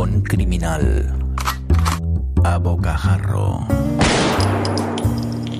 Criminal. 0.00 1.12
A 2.42 2.56
Bocajarro. 2.56 3.66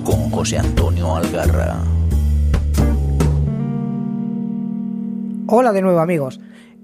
Con 0.03 0.31
José 0.31 0.57
Antonio 0.57 1.15
Algarra. 1.15 1.77
Hola 5.47 5.71
de 5.71 5.81
nuevo 5.83 5.99
amigos. 5.99 6.39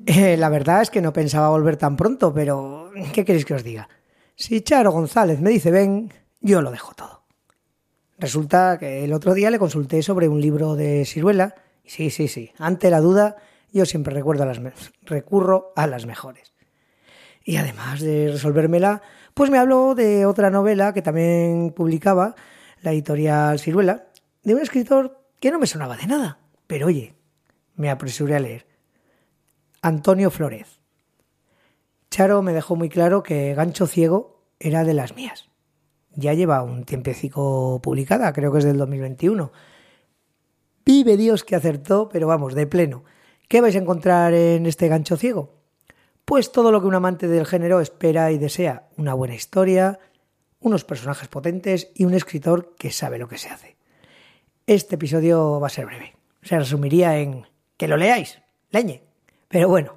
Eh, 0.05 0.37
la 0.37 0.49
verdad 0.49 0.83
es 0.83 0.91
que 0.91 1.01
no 1.01 1.13
pensaba 1.13 1.49
volver 1.49 1.77
tan 1.77 1.95
pronto, 1.95 2.31
pero 2.31 2.91
¿qué 3.11 3.25
queréis 3.25 3.45
que 3.45 3.55
os 3.55 3.63
diga? 3.63 3.89
Si 4.35 4.61
Charo 4.61 4.91
González 4.91 5.41
me 5.41 5.49
dice 5.49 5.71
ven, 5.71 6.13
yo 6.41 6.61
lo 6.61 6.69
dejo 6.69 6.93
todo. 6.93 7.23
Resulta 8.19 8.77
que 8.77 9.03
el 9.03 9.13
otro 9.13 9.33
día 9.33 9.49
le 9.49 9.57
consulté 9.57 10.03
sobre 10.03 10.27
un 10.27 10.41
libro 10.41 10.75
de 10.75 11.05
Ciruela, 11.05 11.55
sí, 11.83 12.11
sí, 12.11 12.27
sí, 12.27 12.51
ante 12.59 12.91
la 12.91 13.01
duda 13.01 13.37
yo 13.73 13.85
siempre 13.85 14.13
recuerdo 14.13 14.43
a 14.43 14.45
las 14.45 14.61
recurro 15.01 15.73
a 15.75 15.87
las 15.87 16.05
mejores. 16.05 16.53
Y 17.47 17.55
además 17.55 18.01
de 18.01 18.29
resolvérmela, 18.29 19.01
pues 19.33 19.49
me 19.49 19.57
habló 19.57 19.95
de 19.95 20.25
otra 20.25 20.49
novela 20.49 20.91
que 20.91 21.01
también 21.01 21.71
publicaba 21.73 22.35
la 22.81 22.91
editorial 22.91 23.57
Ciruela, 23.57 24.09
de 24.43 24.53
un 24.53 24.61
escritor 24.61 25.23
que 25.39 25.49
no 25.49 25.57
me 25.57 25.65
sonaba 25.65 25.95
de 25.95 26.07
nada, 26.07 26.39
pero 26.67 26.87
oye, 26.87 27.15
me 27.77 27.89
apresuré 27.89 28.35
a 28.35 28.41
leer. 28.41 28.67
Antonio 29.81 30.29
Flores. 30.29 30.81
Charo 32.11 32.41
me 32.41 32.51
dejó 32.51 32.75
muy 32.75 32.89
claro 32.89 33.23
que 33.23 33.53
Gancho 33.53 33.87
Ciego 33.87 34.43
era 34.59 34.83
de 34.83 34.93
las 34.93 35.15
mías. 35.15 35.47
Ya 36.15 36.33
lleva 36.33 36.63
un 36.63 36.83
tiempecico 36.83 37.79
publicada, 37.81 38.33
creo 38.33 38.51
que 38.51 38.57
es 38.57 38.65
del 38.65 38.77
2021. 38.77 39.53
Vive 40.83 41.15
Dios 41.15 41.45
que 41.45 41.55
acertó, 41.55 42.09
pero 42.09 42.27
vamos, 42.27 42.55
de 42.55 42.67
pleno. 42.67 43.05
¿Qué 43.47 43.61
vais 43.61 43.75
a 43.77 43.79
encontrar 43.79 44.33
en 44.33 44.65
este 44.65 44.89
gancho 44.89 45.15
ciego? 45.15 45.56
Pues 46.27 46.51
todo 46.51 46.73
lo 46.73 46.81
que 46.81 46.87
un 46.87 46.93
amante 46.93 47.29
del 47.29 47.45
género 47.45 47.79
espera 47.79 48.33
y 48.33 48.37
desea. 48.37 48.89
Una 48.97 49.13
buena 49.13 49.33
historia, 49.33 49.97
unos 50.59 50.83
personajes 50.83 51.29
potentes 51.29 51.89
y 51.95 52.03
un 52.03 52.13
escritor 52.13 52.75
que 52.77 52.91
sabe 52.91 53.17
lo 53.17 53.29
que 53.29 53.37
se 53.37 53.47
hace. 53.47 53.77
Este 54.65 54.95
episodio 54.95 55.61
va 55.61 55.67
a 55.67 55.69
ser 55.69 55.85
breve. 55.85 56.17
Se 56.41 56.59
resumiría 56.59 57.17
en 57.17 57.47
que 57.77 57.87
lo 57.87 57.95
leáis, 57.95 58.41
leñe. 58.71 59.03
Pero 59.47 59.69
bueno, 59.69 59.93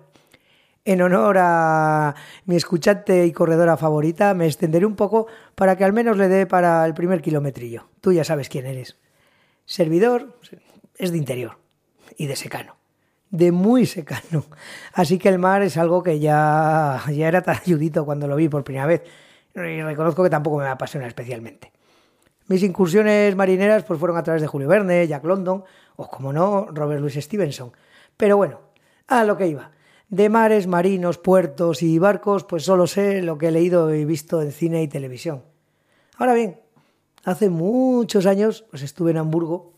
en 0.84 1.02
honor 1.02 1.36
a 1.40 2.14
mi 2.44 2.54
escuchante 2.54 3.26
y 3.26 3.32
corredora 3.32 3.76
favorita, 3.76 4.32
me 4.32 4.46
extenderé 4.46 4.86
un 4.86 4.94
poco 4.94 5.26
para 5.56 5.74
que 5.74 5.82
al 5.82 5.92
menos 5.92 6.16
le 6.16 6.28
dé 6.28 6.46
para 6.46 6.86
el 6.86 6.94
primer 6.94 7.22
kilometrillo. 7.22 7.88
Tú 8.00 8.12
ya 8.12 8.22
sabes 8.22 8.48
quién 8.48 8.66
eres. 8.66 9.00
Servidor 9.64 10.38
es 10.96 11.10
de 11.10 11.18
interior 11.18 11.58
y 12.16 12.28
de 12.28 12.36
secano. 12.36 12.79
De 13.30 13.52
muy 13.52 13.86
secano. 13.86 14.44
Así 14.92 15.18
que 15.18 15.28
el 15.28 15.38
mar 15.38 15.62
es 15.62 15.76
algo 15.76 16.02
que 16.02 16.18
ya, 16.18 17.00
ya 17.12 17.28
era 17.28 17.42
tan 17.42 17.56
ayudito 17.64 18.04
cuando 18.04 18.26
lo 18.26 18.36
vi 18.36 18.48
por 18.48 18.64
primera 18.64 18.86
vez. 18.86 19.02
Y 19.54 19.82
reconozco 19.82 20.22
que 20.22 20.30
tampoco 20.30 20.58
me 20.58 20.66
apasiona 20.66 21.06
especialmente. 21.06 21.72
Mis 22.48 22.64
incursiones 22.64 23.36
marineras 23.36 23.84
pues 23.84 24.00
fueron 24.00 24.16
a 24.16 24.24
través 24.24 24.42
de 24.42 24.48
Julio 24.48 24.66
Verne, 24.66 25.06
Jack 25.06 25.24
London 25.24 25.62
o, 25.94 26.08
como 26.08 26.32
no, 26.32 26.66
Robert 26.72 27.00
Louis 27.00 27.14
Stevenson. 27.14 27.72
Pero 28.16 28.36
bueno, 28.36 28.60
a 29.06 29.24
lo 29.24 29.36
que 29.36 29.46
iba. 29.46 29.70
De 30.08 30.28
mares, 30.28 30.66
marinos, 30.66 31.18
puertos 31.18 31.82
y 31.82 32.00
barcos, 32.00 32.42
pues 32.42 32.64
solo 32.64 32.88
sé 32.88 33.22
lo 33.22 33.38
que 33.38 33.48
he 33.48 33.50
leído 33.52 33.94
y 33.94 34.04
visto 34.04 34.42
en 34.42 34.50
cine 34.50 34.82
y 34.82 34.88
televisión. 34.88 35.44
Ahora 36.16 36.34
bien, 36.34 36.60
hace 37.24 37.48
muchos 37.50 38.26
años 38.26 38.64
pues 38.70 38.82
estuve 38.82 39.12
en 39.12 39.18
Hamburgo. 39.18 39.69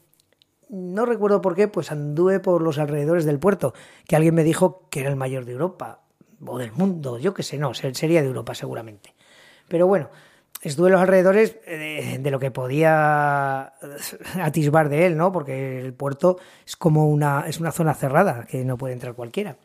No 0.73 1.05
recuerdo 1.05 1.43
por 1.43 1.55
qué, 1.55 1.69
pues 1.69 1.93
anduve 1.93 2.41
por 2.41 2.63
los 2.63 2.79
alrededores 2.79 3.27
del 3.27 3.39
puerto, 3.39 3.75
que 4.09 4.17
alguien 4.17 4.35
me 4.35 4.43
dijo 4.43 4.89
que 4.89 5.01
era 5.01 5.11
el 5.11 5.17
mayor 5.17 5.45
de 5.45 5.53
Europa 5.53 6.01
o 6.47 6.57
del 6.57 6.73
mundo, 6.73 7.19
yo 7.19 7.35
qué 7.35 7.43
sé, 7.43 7.59
no, 7.59 7.75
sería 7.75 8.23
de 8.23 8.27
Europa 8.27 8.55
seguramente. 8.55 9.13
Pero 9.69 9.87
bueno, 9.87 10.09
estuve 10.63 10.89
en 10.89 10.93
los 10.93 11.03
alrededores 11.03 11.59
de, 11.67 12.19
de, 12.19 12.31
lo 12.31 12.39
que 12.39 12.51
podía 12.51 13.75
atisbar 14.43 14.89
de 14.89 15.05
él, 15.05 15.19
¿no? 15.19 15.31
Porque 15.31 15.79
el 15.79 15.93
puerto 15.93 16.39
es 16.67 16.75
como 16.75 17.07
una 17.07 17.45
es 17.47 17.61
una 17.61 17.71
zona 17.71 17.93
cerrada 17.93 18.47
que 18.47 18.65
no 18.65 18.79
puede 18.79 18.95
entrar 18.95 19.13
cualquiera. 19.13 19.59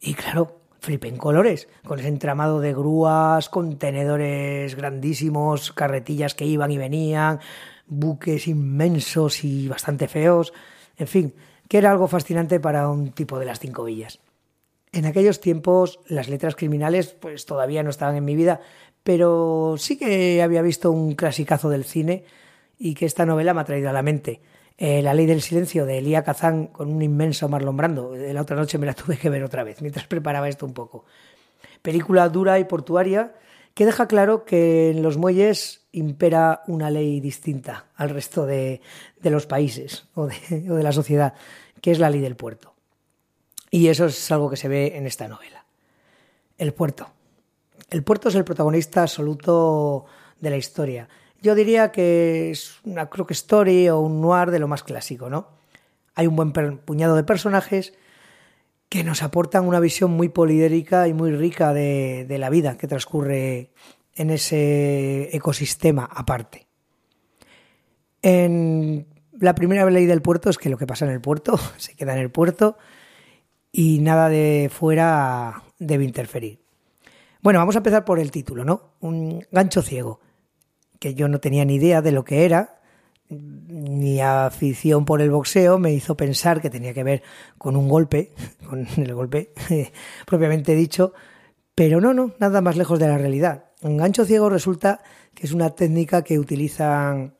Y 0.00 0.14
claro, 0.14 0.61
flipé 0.82 1.06
en 1.06 1.16
colores, 1.16 1.68
con 1.86 2.00
ese 2.00 2.08
entramado 2.08 2.58
de 2.58 2.74
grúas, 2.74 3.48
contenedores 3.48 4.74
grandísimos, 4.74 5.72
carretillas 5.72 6.34
que 6.34 6.44
iban 6.44 6.72
y 6.72 6.76
venían, 6.76 7.38
buques 7.86 8.48
inmensos 8.48 9.44
y 9.44 9.68
bastante 9.68 10.08
feos, 10.08 10.52
en 10.96 11.06
fin, 11.06 11.34
que 11.68 11.78
era 11.78 11.92
algo 11.92 12.08
fascinante 12.08 12.58
para 12.58 12.88
un 12.88 13.12
tipo 13.12 13.38
de 13.38 13.46
las 13.46 13.60
cinco 13.60 13.84
villas. 13.84 14.18
En 14.90 15.06
aquellos 15.06 15.40
tiempos 15.40 16.00
las 16.08 16.28
letras 16.28 16.56
criminales 16.56 17.14
pues 17.14 17.46
todavía 17.46 17.84
no 17.84 17.90
estaban 17.90 18.16
en 18.16 18.24
mi 18.24 18.34
vida, 18.34 18.60
pero 19.04 19.76
sí 19.78 19.96
que 19.96 20.42
había 20.42 20.62
visto 20.62 20.90
un 20.90 21.14
clasicazo 21.14 21.70
del 21.70 21.84
cine 21.84 22.24
y 22.76 22.94
que 22.94 23.06
esta 23.06 23.24
novela 23.24 23.54
me 23.54 23.60
ha 23.60 23.64
traído 23.64 23.88
a 23.88 23.92
la 23.92 24.02
mente. 24.02 24.40
Eh, 24.84 25.00
la 25.00 25.14
ley 25.14 25.26
del 25.26 25.42
silencio 25.42 25.86
de 25.86 25.98
Elia 25.98 26.24
Kazan 26.24 26.66
con 26.66 26.90
un 26.90 27.00
inmenso 27.02 27.48
Marlon 27.48 27.76
Brando. 27.76 28.16
La 28.16 28.42
otra 28.42 28.56
noche 28.56 28.78
me 28.78 28.86
la 28.86 28.94
tuve 28.94 29.16
que 29.16 29.30
ver 29.30 29.44
otra 29.44 29.62
vez 29.62 29.80
mientras 29.80 30.06
preparaba 30.08 30.48
esto 30.48 30.66
un 30.66 30.74
poco. 30.74 31.04
Película 31.82 32.28
dura 32.28 32.58
y 32.58 32.64
portuaria 32.64 33.32
que 33.74 33.86
deja 33.86 34.08
claro 34.08 34.44
que 34.44 34.90
en 34.90 35.04
los 35.04 35.18
muelles 35.18 35.86
impera 35.92 36.64
una 36.66 36.90
ley 36.90 37.20
distinta 37.20 37.84
al 37.94 38.10
resto 38.10 38.44
de, 38.44 38.80
de 39.20 39.30
los 39.30 39.46
países 39.46 40.08
o 40.14 40.26
de, 40.26 40.68
o 40.68 40.74
de 40.74 40.82
la 40.82 40.90
sociedad, 40.90 41.34
que 41.80 41.92
es 41.92 42.00
la 42.00 42.10
ley 42.10 42.20
del 42.20 42.34
puerto. 42.34 42.74
Y 43.70 43.86
eso 43.86 44.06
es 44.06 44.32
algo 44.32 44.50
que 44.50 44.56
se 44.56 44.66
ve 44.66 44.96
en 44.96 45.06
esta 45.06 45.28
novela. 45.28 45.64
El 46.58 46.74
puerto. 46.74 47.08
El 47.88 48.02
puerto 48.02 48.30
es 48.30 48.34
el 48.34 48.42
protagonista 48.42 49.02
absoluto 49.02 50.06
de 50.40 50.50
la 50.50 50.56
historia 50.56 51.08
yo 51.42 51.54
diría 51.56 51.90
que 51.90 52.50
es 52.50 52.76
una 52.84 53.10
crook 53.10 53.32
story 53.32 53.88
o 53.88 53.98
un 53.98 54.20
noir 54.20 54.50
de 54.50 54.60
lo 54.60 54.68
más 54.68 54.84
clásico, 54.84 55.28
¿no? 55.28 55.48
Hay 56.14 56.26
un 56.26 56.36
buen 56.36 56.52
puñado 56.52 57.16
de 57.16 57.24
personajes 57.24 57.94
que 58.88 59.02
nos 59.02 59.22
aportan 59.22 59.66
una 59.66 59.80
visión 59.80 60.12
muy 60.12 60.28
polidérica 60.28 61.08
y 61.08 61.14
muy 61.14 61.32
rica 61.32 61.72
de, 61.72 62.26
de 62.28 62.38
la 62.38 62.50
vida 62.50 62.76
que 62.78 62.86
transcurre 62.86 63.70
en 64.14 64.30
ese 64.30 65.34
ecosistema 65.34 66.04
aparte. 66.04 66.66
En 68.20 69.06
la 69.32 69.54
primera 69.54 69.88
ley 69.90 70.06
del 70.06 70.22
puerto 70.22 70.48
es 70.48 70.58
que 70.58 70.70
lo 70.70 70.78
que 70.78 70.86
pasa 70.86 71.06
en 71.06 71.10
el 71.10 71.20
puerto 71.20 71.58
se 71.76 71.96
queda 71.96 72.12
en 72.12 72.20
el 72.20 72.30
puerto 72.30 72.76
y 73.72 73.98
nada 73.98 74.28
de 74.28 74.70
fuera 74.72 75.64
debe 75.78 76.04
interferir. 76.04 76.60
Bueno, 77.40 77.58
vamos 77.58 77.74
a 77.74 77.78
empezar 77.78 78.04
por 78.04 78.20
el 78.20 78.30
título, 78.30 78.64
¿no? 78.64 78.92
Un 79.00 79.44
gancho 79.50 79.82
ciego 79.82 80.20
que 81.02 81.14
yo 81.14 81.26
no 81.26 81.40
tenía 81.40 81.64
ni 81.64 81.74
idea 81.74 82.00
de 82.00 82.12
lo 82.12 82.22
que 82.22 82.44
era, 82.44 82.78
ni 83.28 84.20
afición 84.20 85.04
por 85.04 85.20
el 85.20 85.32
boxeo 85.32 85.76
me 85.76 85.92
hizo 85.92 86.16
pensar 86.16 86.60
que 86.60 86.70
tenía 86.70 86.94
que 86.94 87.02
ver 87.02 87.24
con 87.58 87.74
un 87.74 87.88
golpe, 87.88 88.30
con 88.68 88.86
el 88.96 89.12
golpe 89.12 89.52
propiamente 90.26 90.76
dicho, 90.76 91.12
pero 91.74 92.00
no, 92.00 92.14
no, 92.14 92.34
nada 92.38 92.60
más 92.60 92.76
lejos 92.76 93.00
de 93.00 93.08
la 93.08 93.18
realidad. 93.18 93.64
Un 93.80 93.96
gancho 93.96 94.24
ciego 94.24 94.48
resulta 94.48 95.00
que 95.34 95.44
es 95.44 95.52
una 95.52 95.70
técnica 95.70 96.22
que 96.22 96.38
utilizan 96.38 97.34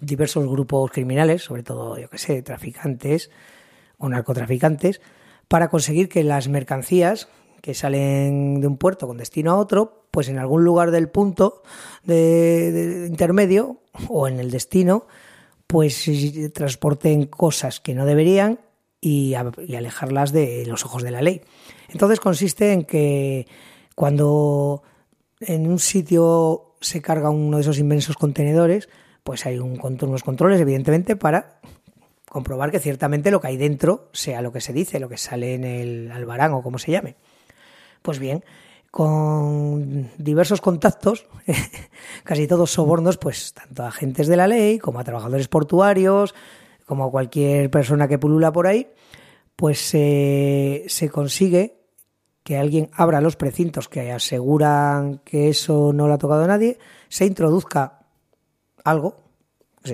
diversos 0.00 0.48
grupos 0.48 0.90
criminales, 0.90 1.44
sobre 1.44 1.62
todo, 1.62 1.96
yo 1.98 2.10
que 2.10 2.18
sé, 2.18 2.42
traficantes 2.42 3.30
o 3.96 4.08
narcotraficantes, 4.08 5.00
para 5.46 5.68
conseguir 5.68 6.08
que 6.08 6.24
las 6.24 6.48
mercancías 6.48 7.28
que 7.60 7.74
salen 7.74 8.60
de 8.60 8.66
un 8.66 8.76
puerto 8.76 9.06
con 9.06 9.18
destino 9.18 9.52
a 9.52 9.56
otro, 9.56 10.07
pues 10.18 10.28
en 10.28 10.40
algún 10.40 10.64
lugar 10.64 10.90
del 10.90 11.08
punto 11.08 11.62
de, 12.02 13.06
intermedio 13.08 13.76
o 14.08 14.26
en 14.26 14.40
el 14.40 14.50
destino, 14.50 15.06
pues 15.68 16.10
transporten 16.52 17.26
cosas 17.26 17.78
que 17.78 17.94
no 17.94 18.04
deberían 18.04 18.58
y, 19.00 19.34
alejarlas 19.34 20.32
de 20.32 20.66
los 20.66 20.84
ojos 20.84 21.04
de 21.04 21.12
la 21.12 21.22
ley. 21.22 21.42
Entonces 21.88 22.18
consiste 22.18 22.72
en 22.72 22.82
que 22.82 23.46
cuando 23.94 24.82
en 25.38 25.68
un 25.68 25.78
sitio 25.78 26.74
se 26.80 27.00
carga 27.00 27.30
uno 27.30 27.58
de 27.58 27.60
esos 27.60 27.78
inmensos 27.78 28.16
contenedores, 28.16 28.88
pues 29.22 29.46
hay 29.46 29.60
un, 29.60 29.78
unos 29.80 30.24
controles, 30.24 30.60
evidentemente, 30.60 31.14
para 31.14 31.60
comprobar 32.28 32.72
que 32.72 32.80
ciertamente 32.80 33.30
lo 33.30 33.40
que 33.40 33.46
hay 33.46 33.56
dentro 33.56 34.08
sea 34.12 34.42
lo 34.42 34.50
que 34.50 34.62
se 34.62 34.72
dice, 34.72 34.98
lo 34.98 35.08
que 35.08 35.16
sale 35.16 35.54
en 35.54 35.62
el 35.62 36.10
albarán 36.10 36.54
o 36.54 36.62
como 36.64 36.80
se 36.80 36.90
llame. 36.90 37.14
Pues 38.02 38.18
bien, 38.18 38.42
con 38.90 40.10
diversos 40.18 40.60
contactos, 40.60 41.26
casi 42.24 42.46
todos 42.46 42.70
sobornos, 42.70 43.18
pues 43.18 43.52
tanto 43.52 43.82
a 43.82 43.88
agentes 43.88 44.26
de 44.28 44.36
la 44.36 44.46
ley 44.46 44.78
como 44.78 44.98
a 44.98 45.04
trabajadores 45.04 45.48
portuarios, 45.48 46.34
como 46.86 47.04
a 47.04 47.10
cualquier 47.10 47.70
persona 47.70 48.08
que 48.08 48.18
pulula 48.18 48.52
por 48.52 48.66
ahí, 48.66 48.88
pues 49.56 49.90
eh, 49.94 50.84
se 50.88 51.10
consigue 51.10 51.78
que 52.42 52.56
alguien 52.56 52.88
abra 52.94 53.20
los 53.20 53.36
precintos 53.36 53.88
que 53.88 54.10
aseguran 54.10 55.18
que 55.18 55.50
eso 55.50 55.92
no 55.92 56.08
lo 56.08 56.14
ha 56.14 56.18
tocado 56.18 56.44
a 56.44 56.46
nadie, 56.46 56.78
se 57.08 57.26
introduzca 57.26 58.06
algo, 58.84 59.28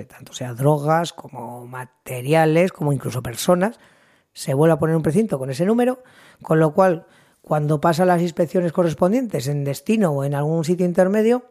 tanto 0.07 0.33
sea 0.33 0.53
drogas 0.53 1.11
como 1.11 1.65
materiales, 1.67 2.71
como 2.71 2.93
incluso 2.93 3.21
personas, 3.21 3.79
se 4.31 4.53
vuelve 4.53 4.73
a 4.73 4.79
poner 4.79 4.95
un 4.95 5.01
precinto 5.01 5.37
con 5.37 5.49
ese 5.49 5.65
número, 5.65 6.03
con 6.41 6.59
lo 6.59 6.73
cual 6.73 7.07
cuando 7.45 7.79
pasa 7.79 8.05
las 8.05 8.23
inspecciones 8.23 8.71
correspondientes 8.71 9.47
en 9.47 9.63
destino 9.63 10.09
o 10.09 10.23
en 10.23 10.33
algún 10.33 10.65
sitio 10.65 10.83
intermedio, 10.83 11.45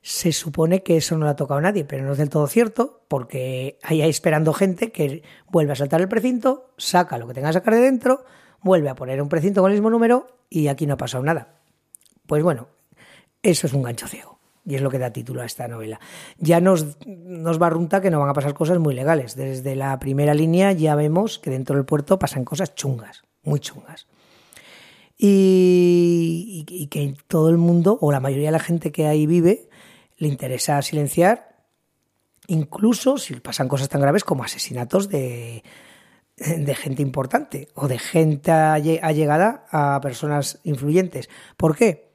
se 0.00 0.32
supone 0.32 0.82
que 0.82 0.96
eso 0.96 1.18
no 1.18 1.26
le 1.26 1.32
ha 1.32 1.36
tocado 1.36 1.60
nadie, 1.60 1.84
pero 1.84 2.06
no 2.06 2.12
es 2.12 2.18
del 2.18 2.30
todo 2.30 2.46
cierto, 2.46 3.02
porque 3.06 3.78
hay 3.82 4.00
ahí 4.00 4.08
esperando 4.08 4.54
gente 4.54 4.92
que 4.92 5.22
vuelve 5.50 5.72
a 5.72 5.76
saltar 5.76 6.00
el 6.00 6.08
precinto, 6.08 6.72
saca 6.78 7.18
lo 7.18 7.28
que 7.28 7.34
tenga 7.34 7.50
que 7.50 7.52
sacar 7.52 7.74
de 7.74 7.82
dentro, 7.82 8.24
vuelve 8.62 8.88
a 8.88 8.94
poner 8.94 9.20
un 9.20 9.28
precinto 9.28 9.60
con 9.60 9.70
el 9.70 9.76
mismo 9.76 9.90
número 9.90 10.38
y 10.48 10.68
aquí 10.68 10.86
no 10.86 10.94
ha 10.94 10.96
pasado 10.96 11.22
nada. 11.22 11.60
Pues 12.26 12.42
bueno, 12.42 12.68
eso 13.42 13.66
es 13.66 13.74
un 13.74 13.82
gancho 13.82 14.08
ciego. 14.08 14.38
Y 14.64 14.74
es 14.74 14.80
lo 14.80 14.88
que 14.88 14.98
da 14.98 15.12
título 15.12 15.42
a 15.42 15.44
esta 15.44 15.68
novela. 15.68 16.00
Ya 16.38 16.62
nos, 16.62 16.96
nos 17.06 17.58
barrunta 17.58 18.00
que 18.00 18.10
no 18.10 18.20
van 18.20 18.30
a 18.30 18.34
pasar 18.34 18.54
cosas 18.54 18.78
muy 18.78 18.94
legales. 18.94 19.36
Desde 19.36 19.76
la 19.76 19.98
primera 19.98 20.32
línea 20.32 20.72
ya 20.72 20.94
vemos 20.94 21.38
que 21.38 21.50
dentro 21.50 21.76
del 21.76 21.84
puerto 21.84 22.18
pasan 22.18 22.46
cosas 22.46 22.74
chungas, 22.74 23.22
muy 23.42 23.60
chungas. 23.60 24.06
Y, 25.22 26.64
y, 26.66 26.86
que 26.86 27.14
todo 27.26 27.50
el 27.50 27.58
mundo, 27.58 27.98
o 28.00 28.10
la 28.10 28.20
mayoría 28.20 28.48
de 28.48 28.52
la 28.52 28.58
gente 28.58 28.90
que 28.90 29.06
ahí 29.06 29.26
vive, 29.26 29.68
le 30.16 30.28
interesa 30.28 30.80
silenciar, 30.80 31.66
incluso 32.46 33.18
si 33.18 33.34
pasan 33.34 33.68
cosas 33.68 33.90
tan 33.90 34.00
graves 34.00 34.24
como 34.24 34.44
asesinatos 34.44 35.10
de, 35.10 35.62
de 36.40 36.74
gente 36.74 37.02
importante 37.02 37.68
o 37.74 37.86
de 37.86 37.98
gente 37.98 38.50
allegada 38.50 39.66
a 39.70 40.00
personas 40.00 40.58
influyentes. 40.64 41.28
¿Por 41.56 41.76
qué? 41.76 42.12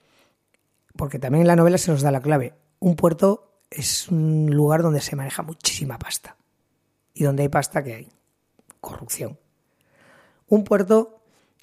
Porque 0.97 1.19
también 1.19 1.41
en 1.41 1.47
la 1.47 1.55
novela 1.55 1.77
se 1.77 1.91
nos 1.91 2.01
da 2.01 2.11
la 2.11 2.21
clave. 2.21 2.53
Un 2.79 2.95
puerto 2.95 3.61
es 3.69 4.07
un 4.09 4.49
lugar 4.49 4.81
donde 4.81 5.01
se 5.01 5.15
maneja 5.15 5.43
muchísima 5.43 5.99
pasta. 5.99 6.37
¿Y 7.13 7.23
donde 7.23 7.43
hay 7.43 7.49
pasta 7.49 7.83
qué 7.83 7.93
hay? 7.93 8.09
Corrupción. 8.81 9.37
Un 10.47 10.63
puerto 10.63 11.14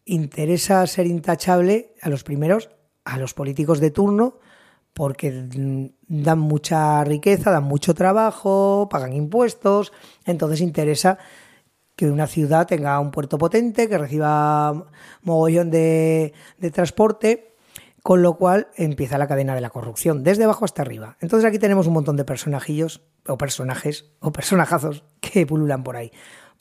interesa 0.05 0.87
ser 0.87 1.07
intachable 1.07 1.95
a 2.01 2.09
los 2.09 2.25
primeros, 2.25 2.71
a 3.05 3.19
los 3.19 3.35
políticos 3.35 3.81
de 3.81 3.91
turno, 3.91 4.39
porque 4.93 5.49
dan 6.09 6.39
mucha 6.39 7.03
riqueza, 7.05 7.51
dan 7.51 7.65
mucho 7.65 7.95
trabajo, 7.95 8.89
pagan 8.91 9.15
impuestos, 9.15 9.93
entonces 10.27 10.61
interesa 10.61 11.19
que 11.97 12.11
una 12.11 12.27
ciudad 12.27 12.67
tenga 12.67 12.99
un 13.01 13.11
puerto 13.11 13.39
potente, 13.39 13.89
que 13.89 13.99
reciba 13.99 14.87
mogollón 15.23 15.71
de, 15.71 16.33
transporte, 16.73 17.55
con 18.03 18.23
lo 18.23 18.37
cual 18.37 18.69
empieza 18.77 19.19
la 19.19 19.29
cadena 19.29 19.55
de 19.55 19.61
la 19.61 19.71
corrupción, 19.71 20.25
desde 20.25 20.45
abajo 20.45 20.65
hasta 20.65 20.83
arriba. 20.83 21.17
Entonces 21.21 21.49
aquí 21.49 21.59
tenemos 21.59 21.87
un 21.87 21.95
montón 21.95 22.17
de 22.17 22.25
personajillos, 22.25 23.03
o 23.27 23.39
personajes, 23.39 24.11
o 24.21 24.33
personajazos 24.33 25.05
que 25.21 25.47
pululan 25.47 25.85
por 25.85 25.97
ahí. 25.97 26.11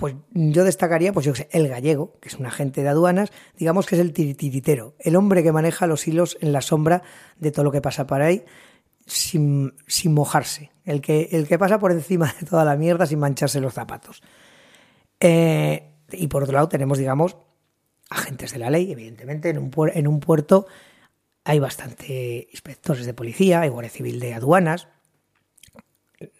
Pues 0.01 0.15
yo 0.31 0.63
destacaría, 0.63 1.13
pues 1.13 1.27
yo 1.27 1.36
sé, 1.36 1.48
el 1.51 1.68
gallego, 1.68 2.18
que 2.19 2.30
es 2.30 2.33
un 2.33 2.48
agente 2.48 2.81
de 2.81 2.89
aduanas, 2.89 3.31
digamos 3.56 3.86
que 3.86 3.94
es 3.94 4.01
el 4.01 4.13
titiritero, 4.13 4.95
el 4.98 5.15
hombre 5.15 5.44
que 5.44 5.51
maneja 5.51 5.86
los 5.86 6.07
hilos 6.07 6.39
en 6.42 6.53
la 6.53 6.62
sombra 6.62 7.03
de 7.38 7.51
todo 7.51 7.63
lo 7.65 7.71
que 7.71 7.81
pasa 7.81 8.07
por 8.07 8.19
ahí 8.24 8.44
sin, 9.06 9.75
sin 9.86 10.15
mojarse, 10.15 10.71
el 10.86 11.01
que, 11.01 11.30
el 11.33 11.48
que 11.48 11.59
pasa 11.59 11.77
por 11.77 11.92
encima 11.92 12.33
de 12.39 12.48
toda 12.48 12.65
la 12.65 12.75
mierda 12.77 13.06
sin 13.06 13.19
mancharse 13.19 13.62
los 13.62 13.75
zapatos. 13.75 14.24
Eh, 15.19 15.94
y 16.12 16.25
por 16.25 16.42
otro 16.42 16.56
lado 16.56 16.68
tenemos, 16.68 16.97
digamos, 16.97 17.38
agentes 18.09 18.54
de 18.54 18.57
la 18.57 18.71
ley, 18.71 18.92
evidentemente, 18.92 19.50
en 19.50 19.59
un, 19.59 19.71
en 19.94 20.07
un 20.07 20.19
puerto 20.19 20.65
hay 21.44 21.59
bastante 21.59 22.47
inspectores 22.50 23.06
de 23.06 23.13
policía, 23.13 23.62
hay 23.62 23.69
guardia 23.69 23.92
civil 23.92 24.19
de 24.19 24.33
aduanas, 24.33 24.88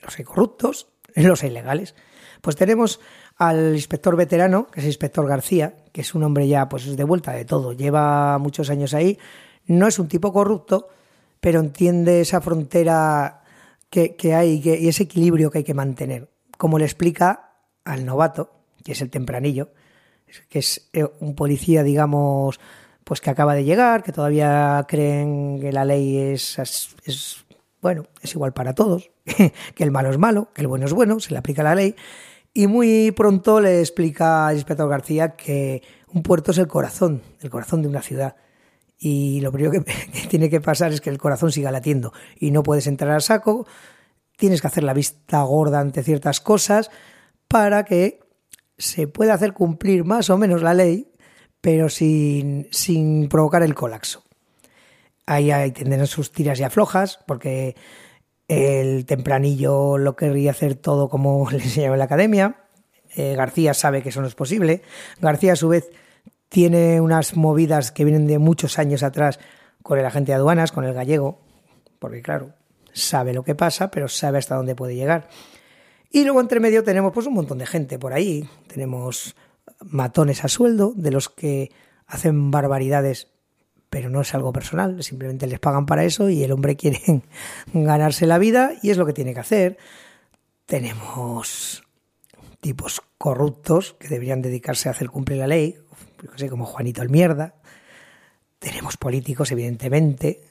los 0.02 0.18
hay 0.18 0.26
corruptos, 0.26 0.88
los 1.16 1.44
hay 1.44 1.52
legales. 1.52 1.94
Pues 2.42 2.56
tenemos 2.56 3.00
al 3.38 3.76
inspector 3.76 4.16
veterano, 4.16 4.68
que 4.68 4.80
es 4.80 4.86
el 4.86 4.90
inspector 4.90 5.28
García, 5.28 5.76
que 5.92 6.02
es 6.02 6.14
un 6.14 6.24
hombre 6.24 6.48
ya 6.48 6.70
pues 6.70 6.96
de 6.96 7.04
vuelta 7.04 7.32
de 7.32 7.46
todo, 7.46 7.74
lleva 7.74 8.38
muchos 8.38 8.70
años 8.70 8.94
ahí, 8.94 9.18
no 9.68 9.88
es 9.88 10.00
un 10.00 10.08
tipo 10.08 10.32
corrupto, 10.32 10.90
pero 11.40 11.60
entiende 11.60 12.22
esa 12.22 12.42
frontera 12.42 13.44
que, 13.90 14.16
hay 14.34 14.62
y 14.64 14.88
ese 14.88 15.04
equilibrio 15.04 15.52
que 15.52 15.60
hay 15.60 15.64
que 15.64 15.74
mantener, 15.74 16.30
como 16.58 16.78
le 16.78 16.86
explica 16.86 17.54
al 17.84 18.06
novato, 18.06 18.52
que 18.84 18.94
es 18.94 19.02
el 19.02 19.10
tempranillo, 19.10 19.70
que 20.50 20.60
es 20.60 20.90
eh, 20.94 21.06
un 21.20 21.36
policía, 21.36 21.84
digamos, 21.84 22.60
pues 23.04 23.22
que 23.22 23.30
acaba 23.30 23.56
de 23.56 23.64
llegar, 23.64 24.04
que 24.04 24.12
todavía 24.12 24.86
creen 24.88 25.60
que 25.60 25.72
la 25.72 25.84
ley 25.84 26.18
es, 26.18 26.58
es 26.60 27.46
bueno, 27.82 28.06
es 28.22 28.34
igual 28.34 28.54
para 28.54 28.74
todos, 28.74 29.10
que 29.26 29.84
el 29.84 29.92
malo 29.92 30.12
es 30.12 30.18
malo, 30.18 30.50
que 30.54 30.62
el 30.62 30.68
bueno 30.68 30.86
es 30.86 30.94
bueno, 30.94 31.20
se 31.20 31.32
le 31.32 31.40
aplica 31.40 31.64
la 31.64 31.76
ley, 31.76 31.96
y 32.54 32.68
muy 32.68 33.12
pronto 33.12 33.62
le 33.62 33.80
explica 33.80 34.48
al 34.48 34.56
inspector 34.56 34.90
García 34.90 35.36
que 35.36 35.82
un 36.08 36.22
puerto 36.24 36.52
es 36.52 36.58
el 36.58 36.68
corazón, 36.68 37.22
el 37.40 37.50
corazón 37.50 37.82
de 37.82 37.88
una 37.88 38.02
ciudad. 38.02 38.36
Y 38.98 39.42
lo 39.42 39.52
primero 39.52 39.72
que, 39.84 40.28
tiene 40.30 40.50
que 40.50 40.62
pasar 40.62 40.92
es 40.92 41.02
que 41.02 41.10
el 41.10 41.18
corazón 41.18 41.52
siga 41.52 41.72
latiendo 41.72 42.14
y 42.38 42.52
no 42.52 42.64
puedes 42.64 42.88
entrar 42.88 43.12
al 43.12 43.22
saco, 43.22 43.66
tienes 44.38 44.62
que 44.62 44.68
hacer 44.68 44.84
la 44.84 44.94
vista 44.94 45.42
gorda 45.44 45.80
ante 45.80 46.04
ciertas 46.04 46.42
cosas 46.42 46.92
para 47.48 47.86
que 47.86 48.20
se 48.78 49.08
pueda 49.08 49.34
hacer 49.34 49.54
cumplir 49.54 50.04
más 50.04 50.30
o 50.30 50.38
menos 50.38 50.62
la 50.62 50.74
ley, 50.74 51.12
pero 51.62 51.90
sin, 51.90 52.68
sin 52.72 53.30
provocar 53.30 53.64
el 53.64 53.76
colapso. 53.76 54.24
Ahí, 55.26 55.52
ahí 55.52 55.72
tendrán 55.72 56.08
sus 56.08 56.32
tiras 56.32 56.60
y 56.60 56.64
aflojas, 56.64 57.20
porque 57.28 57.76
el 58.52 59.06
tempranillo 59.06 59.98
lo 59.98 60.18
querría 60.18 60.52
hacer 60.52 60.76
todo 60.76 61.08
como 61.08 61.50
le 61.52 61.64
enseñaba 61.64 61.96
en 61.96 62.00
la 62.00 62.06
academia. 62.06 62.58
Eh, 63.16 63.36
García 63.36 63.74
sabe 63.74 64.04
que 64.04 64.10
eso 64.10 64.20
no 64.20 64.28
es 64.28 64.36
posible. 64.36 64.82
García, 65.22 65.54
a 65.54 65.56
su 65.56 65.70
vez, 65.70 65.90
tiene 66.50 67.00
unas 67.00 67.38
movidas 67.38 67.94
que 67.94 68.04
vienen 68.04 68.28
de 68.28 68.40
muchos 68.40 68.78
años 68.78 69.04
atrás 69.04 69.40
con 69.82 70.00
el 70.00 70.06
agente 70.06 70.34
de 70.34 70.36
aduanas, 70.36 70.74
con 70.74 70.84
el 70.84 70.94
gallego, 70.94 71.40
porque 71.98 72.22
claro, 72.22 72.54
sabe 72.92 73.34
lo 73.34 73.44
que 73.44 73.56
pasa, 73.56 73.90
pero 73.90 74.10
sabe 74.10 74.38
hasta 74.38 74.56
dónde 74.56 74.76
puede 74.76 74.96
llegar. 74.96 75.30
Y 76.10 76.26
luego 76.26 76.42
entre 76.42 76.60
medio 76.60 76.84
tenemos 76.84 77.14
pues 77.14 77.28
un 77.28 77.36
montón 77.36 77.58
de 77.58 77.66
gente 77.66 77.98
por 77.98 78.12
ahí. 78.12 78.50
Tenemos 78.68 79.34
matones 79.80 80.44
a 80.44 80.50
sueldo, 80.50 80.92
de 80.94 81.12
los 81.12 81.30
que 81.30 81.72
hacen 82.06 82.52
barbaridades 82.52 83.31
pero 83.92 84.10
no 84.10 84.22
es 84.22 84.34
algo 84.34 84.54
personal, 84.54 85.04
simplemente 85.04 85.48
les 85.48 85.60
pagan 85.60 85.86
para 85.86 86.06
eso 86.06 86.30
y 86.30 86.46
el 86.46 86.54
hombre 86.54 86.78
quiere 86.78 87.02
ganarse 87.74 88.26
la 88.26 88.38
vida 88.38 88.72
y 88.82 88.90
es 88.90 88.96
lo 88.96 89.06
que 89.06 89.12
tiene 89.12 89.34
que 89.34 89.42
hacer. 89.42 89.78
Tenemos 90.66 91.84
tipos 92.62 93.02
corruptos 93.18 93.98
que 94.00 94.08
deberían 94.08 94.42
dedicarse 94.42 94.88
a 94.88 94.94
hacer 94.94 95.10
cumplir 95.10 95.40
la 95.40 95.48
ley, 95.48 95.78
como 96.50 96.66
Juanito 96.66 97.02
el 97.02 97.10
Mierda. 97.10 97.56
Tenemos 98.60 98.96
políticos, 98.96 99.52
evidentemente, 99.52 100.42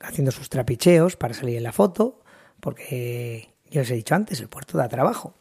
haciendo 0.00 0.32
sus 0.32 0.48
trapicheos 0.48 1.14
para 1.14 1.34
salir 1.34 1.58
en 1.58 1.62
la 1.62 1.72
foto, 1.72 2.24
porque 2.58 3.54
yo 3.70 3.80
les 3.82 3.90
he 3.92 3.94
dicho 3.94 4.16
antes, 4.16 4.40
el 4.40 4.48
puerto 4.48 4.76
da 4.76 4.88
trabajo. 4.88 5.34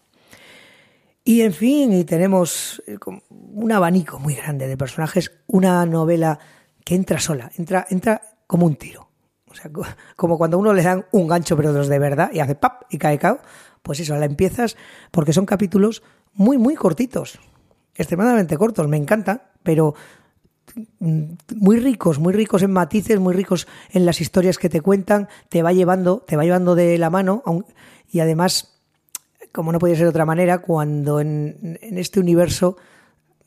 Y 1.24 1.41
en 1.41 1.53
fin, 1.53 1.91
y 1.91 2.03
tenemos 2.03 2.84
eh, 2.86 2.98
un 3.32 3.72
abanico 3.72 4.20
muy 4.20 4.36
grande 4.36 4.67
de 4.67 4.77
personajes, 4.77 5.32
una 5.48 5.84
novela 5.88 6.38
que 6.86 6.96
entra 6.96 7.20
sola, 7.20 7.51
entra, 7.58 7.86
entra 7.89 8.22
como 8.48 8.65
un 8.65 8.75
tiro. 8.75 9.10
O 9.50 9.56
sea, 9.56 9.72
como 10.15 10.38
cuando 10.38 10.58
uno 10.58 10.74
le 10.74 10.84
dan 10.84 11.06
un 11.12 11.27
gancho, 11.27 11.58
pero 11.58 11.74
de 11.74 11.86
de 11.86 12.00
verdad, 12.00 12.30
y 12.32 12.39
hace 12.39 12.56
pap 12.56 12.84
y 12.89 12.98
cae 12.98 13.18
cao. 13.18 13.39
Pues 13.82 14.00
eso, 14.00 14.15
la 14.15 14.25
empiezas 14.25 14.77
porque 15.12 15.34
son 15.34 15.46
capítulos 15.46 16.04
muy, 16.34 16.58
muy 16.58 16.75
cortitos. 16.75 17.39
Extremadamente 17.96 18.58
cortos, 18.58 18.88
me 18.88 18.98
encantan, 18.98 19.42
pero 19.63 19.96
muy 21.50 21.77
ricos, 21.77 22.20
muy 22.20 22.34
ricos 22.34 22.63
en 22.63 22.72
matices, 22.72 23.20
muy 23.20 23.34
ricos 23.34 23.68
en 23.92 24.06
las 24.06 24.22
historias 24.22 24.58
que 24.58 24.70
te 24.70 24.82
cuentan, 24.82 25.30
te 25.50 25.63
va 25.63 25.72
llevando, 25.72 26.24
te 26.27 26.36
va 26.36 26.44
llevando 26.44 26.75
de 26.75 26.98
la 26.98 27.10
mano 27.10 27.44
y 28.12 28.20
además, 28.20 28.82
como 29.51 29.72
no 29.72 29.80
puede 29.80 29.96
ser 29.96 30.06
de 30.06 30.10
otra 30.10 30.25
manera, 30.25 30.60
cuando 30.60 31.22
en 31.22 31.77
este 31.80 32.20
universo 32.20 32.75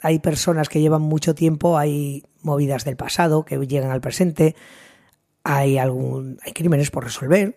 hay 0.00 0.21
personas 0.21 0.68
que 0.68 0.80
llevan 0.80 1.02
mucho 1.02 1.35
tiempo, 1.35 1.76
hay 1.76 2.25
movidas 2.42 2.85
del 2.85 2.97
pasado 2.97 3.45
que 3.45 3.59
llegan 3.66 3.90
al 3.90 4.00
presente, 4.00 4.54
hay 5.45 5.78
algún 5.78 6.38
hay 6.42 6.52
crímenes 6.52 6.90
por 6.90 7.04
resolver 7.04 7.54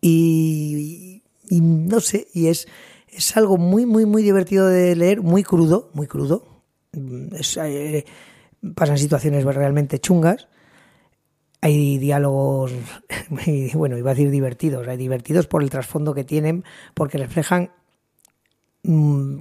y, 0.00 1.22
no 1.50 2.00
sé, 2.00 2.28
y 2.32 2.48
es 2.48 2.68
es 3.08 3.36
algo 3.36 3.56
muy 3.56 3.86
muy 3.86 4.06
muy 4.06 4.22
divertido 4.22 4.66
de 4.68 4.94
leer, 4.94 5.22
muy 5.22 5.42
crudo, 5.42 5.90
muy 5.94 6.06
crudo. 6.06 6.62
Eh, 6.92 8.04
pasan 8.74 8.98
situaciones 8.98 9.44
realmente 9.44 9.98
chungas. 9.98 10.48
Hay 11.60 11.98
diálogos, 11.98 12.72
bueno, 13.74 13.98
iba 13.98 14.12
a 14.12 14.14
decir 14.14 14.30
divertidos, 14.30 14.86
hay 14.86 14.96
divertidos 14.96 15.48
por 15.48 15.62
el 15.64 15.70
trasfondo 15.70 16.14
que 16.14 16.22
tienen, 16.22 16.62
porque 16.94 17.18
reflejan 17.18 17.70
Mm, 17.70 17.77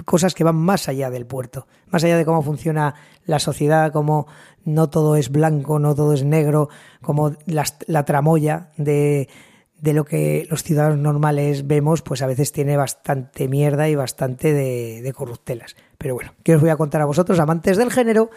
cosas 0.06 0.34
que 0.34 0.44
van 0.44 0.56
más 0.56 0.89
allá 0.89 1.10
del 1.10 1.25
puerto, 1.25 1.67
más 1.88 2.03
allá 2.03 2.17
de 2.17 2.25
cómo 2.25 2.41
funciona 2.41 2.96
la 3.25 3.39
sociedad, 3.39 3.91
cómo 3.91 4.27
no 4.65 4.89
todo 4.89 5.15
es 5.15 5.29
blanco, 5.29 5.79
no 5.79 5.96
todo 5.96 6.13
es 6.13 6.24
negro, 6.24 6.70
como 7.01 7.34
la, 7.46 8.03
tramoya 8.06 8.72
de, 8.77 9.29
de, 9.79 9.94
lo 9.94 10.06
que 10.06 10.48
los 10.50 10.63
ciudadanos 10.63 11.00
normales 11.00 11.67
vemos, 11.67 12.01
pues 12.01 12.22
a 12.22 12.27
veces 12.27 12.51
tiene 12.51 12.75
bastante 12.75 13.48
mierda 13.48 13.88
y 13.88 13.96
bastante 13.96 14.53
de, 14.53 15.13
corruptelas. 15.15 15.75
Pero 15.98 16.15
bueno, 16.15 16.34
¿qué 16.44 16.56
os 16.56 16.62
voy 16.62 16.70
a 16.70 16.77
contar 16.77 17.01
a 17.01 17.06
vosotros, 17.06 17.39
amantes 17.39 17.77
del 17.77 17.91
género? 17.91 18.29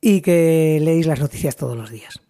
y 0.00 0.20
que 0.20 0.78
leéis 0.82 1.06
las 1.06 1.20
noticias 1.20 1.56
todos 1.56 1.76
los 1.76 1.90
días. 1.90 2.20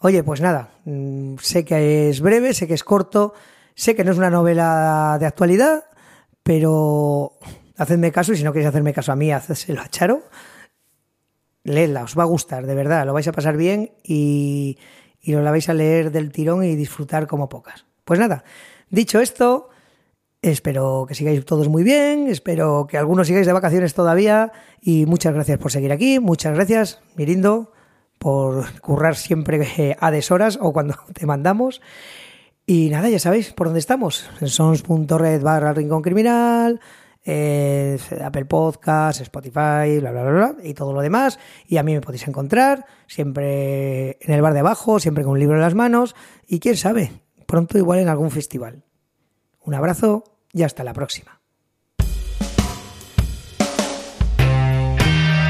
Oye, 0.00 0.22
pues 0.22 0.40
nada, 0.40 0.70
mm, 0.84 1.34
sé 1.40 1.64
que 1.64 2.08
es 2.08 2.20
breve, 2.20 2.54
sé 2.54 2.68
que 2.68 2.74
es 2.74 2.84
corto, 2.84 3.34
sé 3.74 3.96
que 3.96 4.04
no 4.04 4.12
es 4.12 4.18
una 4.18 4.30
novela 4.30 5.16
de 5.18 5.26
actualidad, 5.26 5.84
pero 6.48 7.34
hacedme 7.76 8.10
caso 8.10 8.32
y 8.32 8.38
si 8.38 8.42
no 8.42 8.54
queréis 8.54 8.70
hacerme 8.70 8.94
caso 8.94 9.12
a 9.12 9.16
mí, 9.16 9.30
hacédselo 9.30 9.82
a 9.82 9.88
Charo. 9.88 10.22
Leedla, 11.62 12.04
os 12.04 12.18
va 12.18 12.22
a 12.22 12.26
gustar, 12.26 12.64
de 12.64 12.74
verdad, 12.74 13.04
lo 13.04 13.12
vais 13.12 13.28
a 13.28 13.32
pasar 13.32 13.58
bien 13.58 13.90
y, 14.02 14.78
y 15.20 15.32
lo 15.32 15.42
la 15.42 15.50
vais 15.50 15.68
a 15.68 15.74
leer 15.74 16.10
del 16.10 16.32
tirón 16.32 16.64
y 16.64 16.74
disfrutar 16.74 17.26
como 17.26 17.50
pocas. 17.50 17.84
Pues 18.06 18.18
nada, 18.18 18.44
dicho 18.88 19.20
esto, 19.20 19.68
espero 20.40 21.04
que 21.06 21.14
sigáis 21.14 21.44
todos 21.44 21.68
muy 21.68 21.82
bien, 21.82 22.28
espero 22.28 22.86
que 22.88 22.96
algunos 22.96 23.26
sigáis 23.26 23.46
de 23.46 23.52
vacaciones 23.52 23.92
todavía 23.92 24.50
y 24.80 25.04
muchas 25.04 25.34
gracias 25.34 25.58
por 25.58 25.70
seguir 25.70 25.92
aquí, 25.92 26.18
muchas 26.18 26.54
gracias, 26.54 27.02
Mirindo, 27.14 27.74
por 28.18 28.80
currar 28.80 29.16
siempre 29.16 29.98
a 30.00 30.10
deshoras 30.10 30.58
o 30.62 30.72
cuando 30.72 30.94
te 31.12 31.26
mandamos. 31.26 31.82
Y 32.70 32.90
nada, 32.90 33.08
ya 33.08 33.18
sabéis 33.18 33.54
por 33.54 33.68
dónde 33.68 33.80
estamos, 33.80 34.28
en 34.42 34.48
sons.red 34.48 35.40
barra 35.40 35.72
rincón 35.72 36.02
criminal, 36.02 36.78
Apple 37.24 38.44
Podcasts, 38.44 39.22
Spotify, 39.22 39.98
bla, 40.00 40.12
bla, 40.12 40.22
bla, 40.22 40.30
bla, 40.32 40.56
y 40.62 40.74
todo 40.74 40.92
lo 40.92 41.00
demás. 41.00 41.38
Y 41.66 41.78
a 41.78 41.82
mí 41.82 41.94
me 41.94 42.02
podéis 42.02 42.28
encontrar 42.28 42.84
siempre 43.06 44.18
en 44.20 44.34
el 44.34 44.42
bar 44.42 44.52
de 44.52 44.60
abajo, 44.60 45.00
siempre 45.00 45.24
con 45.24 45.32
un 45.32 45.38
libro 45.38 45.54
en 45.54 45.62
las 45.62 45.74
manos. 45.74 46.14
Y 46.46 46.60
quién 46.60 46.76
sabe, 46.76 47.22
pronto 47.46 47.78
igual 47.78 48.00
en 48.00 48.08
algún 48.08 48.30
festival. 48.30 48.84
Un 49.64 49.72
abrazo 49.72 50.24
y 50.52 50.62
hasta 50.62 50.84
la 50.84 50.92
próxima. 50.92 51.37